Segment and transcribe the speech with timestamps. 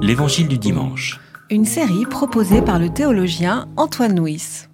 [0.00, 1.20] L'Évangile du dimanche.
[1.50, 4.66] Une série proposée par le théologien Antoine Nuis.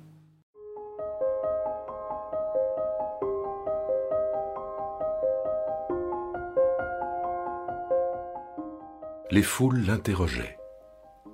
[9.31, 10.59] Les foules l'interrogeaient.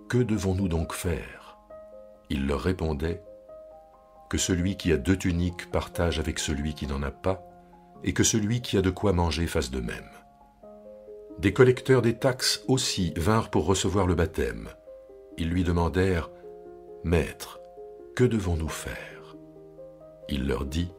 [0.09, 1.59] Que devons-nous donc faire?
[2.31, 3.23] Il leur répondait
[4.31, 7.43] que celui qui a deux tuniques partage avec celui qui n'en a pas,
[8.05, 10.09] et que celui qui a de quoi manger fasse de même.
[11.41, 14.69] Des collecteurs des taxes aussi vinrent pour recevoir le baptême.
[15.39, 16.31] Ils lui demandèrent
[17.03, 17.61] Maître,
[18.15, 19.37] que devons-nous faire?
[20.29, 20.93] Il leur dit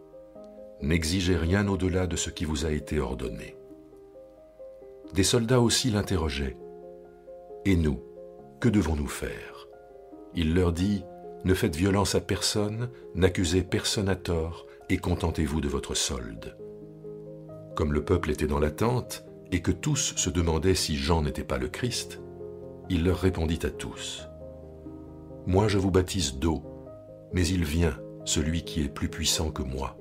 [0.81, 3.55] N'exigez rien au-delà de ce qui vous a été ordonné.
[5.13, 6.57] Des soldats aussi l'interrogeaient
[7.65, 8.01] Et nous,
[8.59, 9.67] que devons-nous faire?
[10.33, 11.03] Il leur dit
[11.45, 16.57] Ne faites violence à personne, n'accusez personne à tort, et contentez-vous de votre solde.
[17.75, 21.57] Comme le peuple était dans l'attente, et que tous se demandaient si Jean n'était pas
[21.57, 22.21] le Christ,
[22.89, 24.27] il leur répondit à tous.
[25.45, 26.63] Moi je vous baptise d'eau,
[27.33, 29.97] mais il vient, celui qui est plus puissant que moi,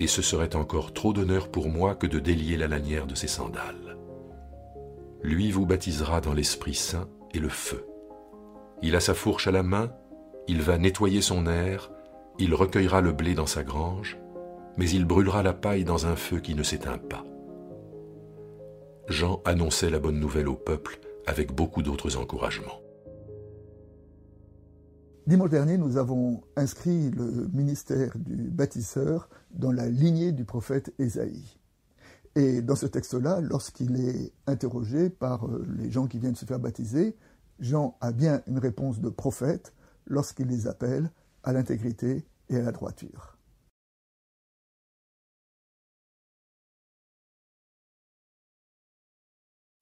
[0.00, 3.28] et ce serait encore trop d'honneur pour moi que de délier la lanière de ses
[3.28, 3.96] sandales.
[5.22, 7.86] Lui vous baptisera dans l'Esprit Saint et le feu.
[8.82, 9.92] Il a sa fourche à la main,
[10.48, 11.90] il va nettoyer son air,
[12.38, 14.18] il recueillera le blé dans sa grange,
[14.76, 17.24] mais il brûlera la paille dans un feu qui ne s'éteint pas.
[19.08, 22.80] Jean annonçait la bonne nouvelle au peuple avec beaucoup d'autres encouragements.
[25.26, 31.58] Dimanche dernier, nous avons inscrit le ministère du bâtisseur dans la lignée du prophète Ésaïe.
[32.34, 36.58] Et dans ce texte-là, lorsqu'il est interrogé par euh, les gens qui viennent se faire
[36.58, 37.14] baptiser,
[37.60, 39.74] Jean a bien une réponse de prophète
[40.06, 41.10] lorsqu'il les appelle
[41.44, 43.31] à l'intégrité et à la droiture.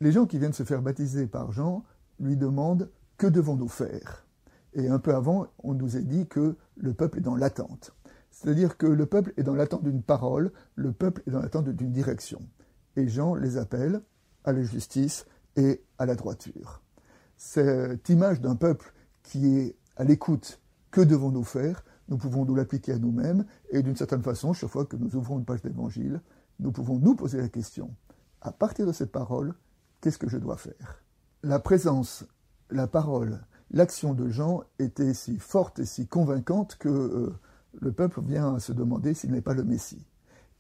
[0.03, 1.85] Les gens qui viennent se faire baptiser par Jean
[2.21, 4.27] lui demandent que devons-nous faire?
[4.73, 7.95] Et un peu avant, on nous a dit que le peuple est dans l'attente.
[8.31, 11.93] C'est-à-dire que le peuple est dans l'attente d'une parole, le peuple est dans l'attente d'une
[11.93, 12.41] direction.
[12.97, 14.01] Et Jean les appelle
[14.45, 15.27] à la justice
[15.57, 16.81] et à la droiture.
[17.37, 21.85] Cette image d'un peuple qui est à l'écoute, que devons-nous faire?
[22.09, 25.39] Nous pouvons nous l'appliquer à nous-mêmes et d'une certaine façon, chaque fois que nous ouvrons
[25.39, 26.23] une page d'évangile,
[26.59, 27.95] nous pouvons nous poser la question,
[28.41, 29.55] à partir de cette parole,
[30.01, 31.03] qu'est-ce que je dois faire?
[31.43, 32.25] La présence,
[32.71, 33.41] la parole,
[33.71, 37.35] l'action de Jean était si forte et si convaincante que euh,
[37.81, 40.07] le peuple vient à se demander s'il n'est pas le Messie.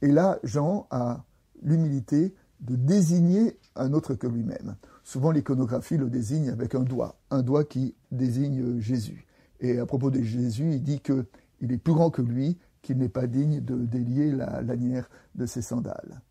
[0.03, 1.25] Et là, Jean a
[1.62, 4.77] l'humilité de désigner un autre que lui-même.
[5.05, 9.27] Souvent, l'iconographie le désigne avec un doigt, un doigt qui désigne Jésus.
[9.61, 13.09] Et à propos de Jésus, il dit qu'il est plus grand que lui, qu'il n'est
[13.09, 16.22] pas digne de délier la lanière de ses sandales.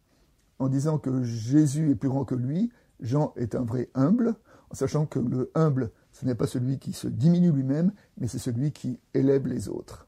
[0.58, 4.36] En disant que Jésus est plus grand que lui, Jean est un vrai humble,
[4.72, 8.40] en sachant que le humble, ce n'est pas celui qui se diminue lui-même, mais c'est
[8.40, 10.08] celui qui élève les autres.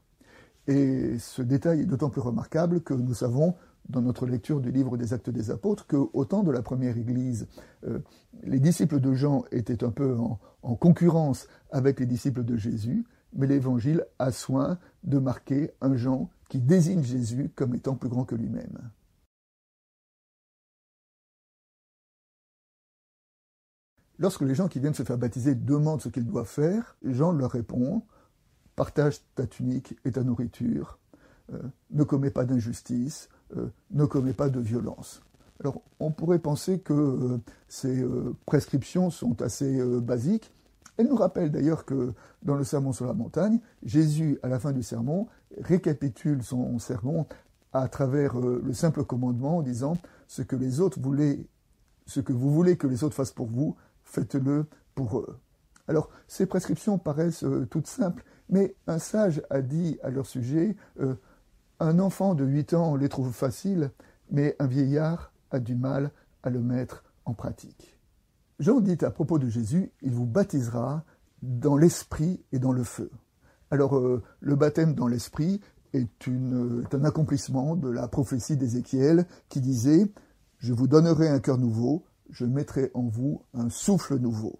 [0.68, 3.54] Et ce détail est d'autant plus remarquable que nous savons,
[3.88, 7.48] dans notre lecture du livre des Actes des Apôtres, qu'au temps de la première Église,
[7.84, 7.98] euh,
[8.44, 10.16] les disciples de Jean étaient un peu
[10.62, 13.04] en concurrence avec les disciples de Jésus,
[13.34, 18.24] mais l'Évangile a soin de marquer un Jean qui désigne Jésus comme étant plus grand
[18.24, 18.90] que lui-même.
[24.22, 27.50] Lorsque les gens qui viennent se faire baptiser demandent ce qu'ils doivent faire, Jean leur
[27.50, 28.02] répond
[28.76, 31.00] Partage ta tunique et ta nourriture,
[31.52, 31.58] euh,
[31.90, 35.22] ne commets pas d'injustice, euh, ne commets pas de violence.
[35.58, 37.38] Alors, on pourrait penser que euh,
[37.68, 38.06] ces
[38.46, 40.54] prescriptions sont assez basiques.
[40.96, 42.12] Elles nous rappellent d'ailleurs que
[42.44, 45.26] dans le sermon sur la montagne, Jésus, à la fin du sermon,
[45.60, 47.26] récapitule son sermon
[47.72, 49.96] à travers le simple commandement en disant
[50.28, 51.44] ce que les autres voulaient,
[52.06, 53.76] ce que vous voulez que les autres fassent pour vous,
[54.12, 55.38] faites-le pour eux.
[55.88, 60.76] Alors, ces prescriptions paraissent euh, toutes simples, mais un sage a dit à leur sujet
[61.00, 61.14] euh,
[61.80, 63.90] Un enfant de 8 ans les trouve faciles,
[64.30, 66.10] mais un vieillard a du mal
[66.42, 67.98] à le mettre en pratique.
[68.58, 71.04] Jean dit à propos de Jésus Il vous baptisera
[71.42, 73.10] dans l'esprit et dans le feu.
[73.70, 75.60] Alors, euh, le baptême dans l'esprit
[75.94, 80.12] est, est un accomplissement de la prophétie d'Ézéchiel qui disait
[80.58, 84.58] Je vous donnerai un cœur nouveau, je mettrai en vous un souffle nouveau.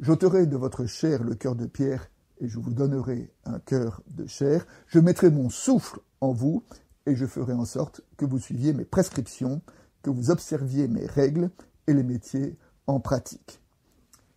[0.00, 4.26] J'ôterai de votre chair le cœur de pierre, et je vous donnerai un cœur de
[4.26, 4.66] chair.
[4.86, 6.64] Je mettrai mon souffle en vous,
[7.06, 9.60] et je ferai en sorte que vous suiviez mes prescriptions,
[10.02, 11.50] que vous observiez mes règles
[11.86, 12.56] et les mettiez
[12.86, 13.60] en pratique.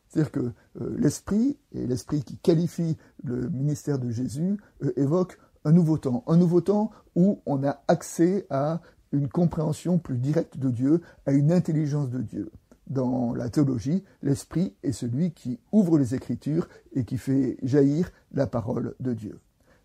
[0.09, 0.51] C'est-à-dire que
[0.81, 6.23] euh, l'esprit, et l'esprit qui qualifie le ministère de Jésus, euh, évoque un nouveau temps.
[6.27, 8.81] Un nouveau temps où on a accès à
[9.13, 12.51] une compréhension plus directe de Dieu, à une intelligence de Dieu.
[12.87, 18.47] Dans la théologie, l'Esprit est celui qui ouvre les Écritures et qui fait jaillir la
[18.47, 19.39] parole de Dieu.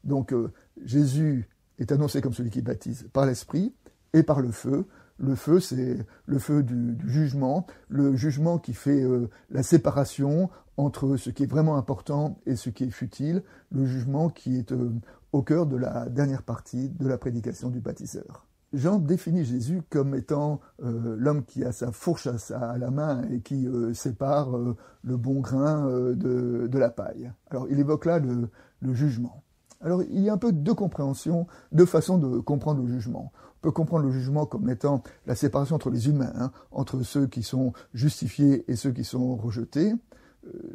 [0.05, 0.53] Donc euh,
[0.85, 1.49] Jésus
[1.79, 3.75] est annoncé comme celui qui baptise par l'Esprit
[4.13, 4.87] et par le feu.
[5.19, 11.17] Le feu, c'est le feu du, jugement, le jugement qui fait euh, la séparation entre
[11.17, 13.43] ce qui est vraiment important et ce qui est futile,
[13.73, 14.93] le jugement qui est euh,
[15.33, 18.48] au cœur de la dernière partie de la prédication du baptiseur.
[18.73, 23.41] Jean définit Jésus comme étant euh, l'homme qui a sa fourche à, la main et
[23.41, 27.33] qui euh, sépare euh, le bon grain de, la paille.
[27.51, 28.51] Alors il évoque là le,
[28.95, 29.43] jugement.
[29.81, 33.33] Alors il y a un peu deux compréhensions, deux façons de comprendre le jugement.
[33.57, 37.27] On peut comprendre le jugement comme étant la séparation entre les humains, hein, entre ceux
[37.27, 39.93] qui sont justifiés et ceux qui sont rejetés.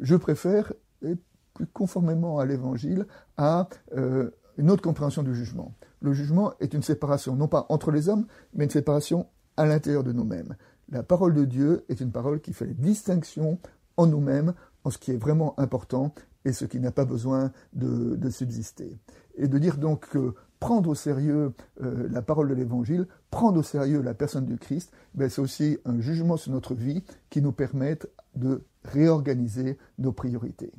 [0.00, 3.06] Je préfère, plus conformément à l'Évangile,
[3.36, 3.68] à
[4.58, 8.26] une autre compréhension du jugement le jugement est une séparation, non pas entre les hommes,
[8.52, 10.54] mais une séparation à l'intérieur de nous-mêmes.
[10.90, 13.58] La parole de Dieu est une parole qui fait la distinction
[13.96, 14.52] en nous-mêmes,
[14.84, 16.14] en ce qui est vraiment important
[16.44, 18.98] et ce qui n'a pas besoin de, subsister.
[19.36, 23.62] Et de dire donc que prendre au sérieux euh, la parole de l'Évangile, prendre au
[23.62, 27.52] sérieux la personne du Christ, ben c'est aussi un jugement sur notre vie qui nous
[27.52, 30.72] permette de réorganiser nos priorités.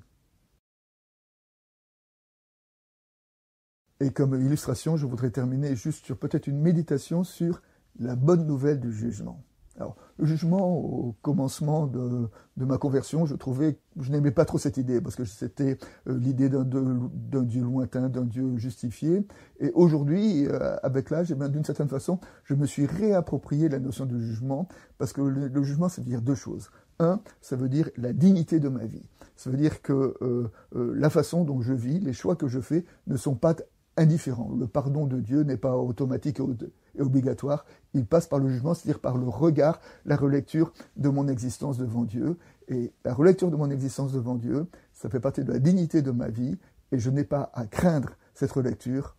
[4.02, 7.62] Et comme illustration, je voudrais terminer juste sur peut-être une méditation sur
[8.00, 9.42] la bonne nouvelle du jugement.
[9.78, 14.78] Alors, le jugement, au commencement de, ma conversion, je trouvais, je n'aimais pas trop cette
[14.78, 15.78] idée, parce que c'était
[16.08, 19.28] euh, l'idée d'un Dieu lointain, d'un Dieu justifié.
[19.60, 24.06] Et aujourd'hui, euh, avec l'âge, eh d'une certaine façon, je me suis réapproprié la notion
[24.06, 26.70] de jugement, parce que le, jugement, ça veut dire deux choses.
[27.00, 29.04] Un, ça veut dire la dignité de ma vie.
[29.36, 32.86] Ça veut dire que euh, la façon dont je vis, les choix que je fais,
[33.08, 33.56] ne sont pas
[33.98, 34.52] indifférent.
[34.58, 37.66] Le pardon de Dieu n'est pas automatique et obligatoire.
[37.94, 42.04] Il passe par le jugement, c'est-à-dire par le regard, la relecture de mon existence devant
[42.04, 42.38] Dieu.
[42.68, 46.12] Et la relecture de mon existence devant Dieu, ça fait partie de la dignité de
[46.12, 46.58] ma vie,
[46.92, 49.16] et je n'ai pas à craindre cette relecture,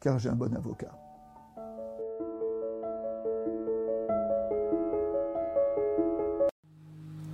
[0.00, 0.96] car j'ai un bon avocat.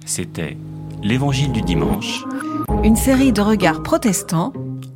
[0.04, 0.56] C'était
[1.02, 2.24] l'Évangile du dimanche.
[2.84, 4.52] Une série de regards protestants